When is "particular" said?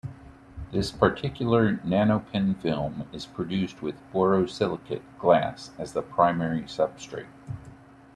0.91-1.75